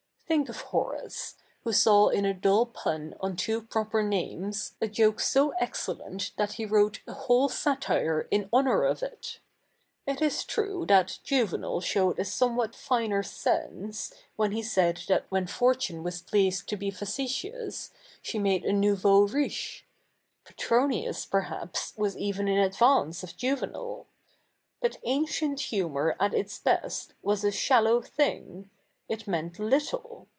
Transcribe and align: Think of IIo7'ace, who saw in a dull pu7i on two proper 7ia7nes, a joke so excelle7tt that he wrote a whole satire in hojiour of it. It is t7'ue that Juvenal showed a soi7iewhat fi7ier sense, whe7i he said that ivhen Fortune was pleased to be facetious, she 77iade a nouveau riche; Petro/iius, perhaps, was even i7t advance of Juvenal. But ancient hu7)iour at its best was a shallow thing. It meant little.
Think 0.33 0.47
of 0.47 0.63
IIo7'ace, 0.63 1.35
who 1.65 1.73
saw 1.73 2.07
in 2.07 2.23
a 2.23 2.33
dull 2.33 2.65
pu7i 2.65 3.17
on 3.19 3.35
two 3.35 3.63
proper 3.63 4.01
7ia7nes, 4.01 4.75
a 4.81 4.87
joke 4.87 5.19
so 5.19 5.53
excelle7tt 5.61 6.33
that 6.37 6.53
he 6.53 6.65
wrote 6.65 7.01
a 7.05 7.11
whole 7.11 7.49
satire 7.49 8.29
in 8.31 8.47
hojiour 8.47 8.89
of 8.89 9.03
it. 9.03 9.39
It 10.07 10.21
is 10.21 10.35
t7'ue 10.45 10.87
that 10.87 11.19
Juvenal 11.25 11.81
showed 11.81 12.17
a 12.17 12.21
soi7iewhat 12.21 12.71
fi7ier 12.73 13.25
sense, 13.25 14.13
whe7i 14.39 14.53
he 14.53 14.63
said 14.63 15.03
that 15.09 15.29
ivhen 15.31 15.49
Fortune 15.49 16.01
was 16.01 16.21
pleased 16.21 16.65
to 16.69 16.77
be 16.77 16.91
facetious, 16.91 17.91
she 18.21 18.39
77iade 18.39 18.69
a 18.69 18.71
nouveau 18.71 19.23
riche; 19.27 19.83
Petro/iius, 20.45 21.29
perhaps, 21.29 21.93
was 21.97 22.15
even 22.17 22.45
i7t 22.45 22.65
advance 22.67 23.21
of 23.23 23.35
Juvenal. 23.35 24.07
But 24.79 24.95
ancient 25.03 25.59
hu7)iour 25.59 26.15
at 26.21 26.33
its 26.33 26.57
best 26.57 27.15
was 27.21 27.43
a 27.43 27.51
shallow 27.51 27.99
thing. 28.01 28.69
It 29.09 29.27
meant 29.27 29.59
little. 29.59 30.29